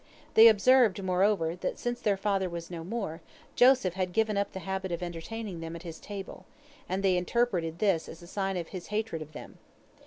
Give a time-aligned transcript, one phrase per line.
[0.33, 3.21] They observed, moreover, that since their father was no more,
[3.55, 6.47] Joseph had given up the habit of entertaining them at his table,
[6.89, 9.59] and they interpreted this as a sign of his hatred of them.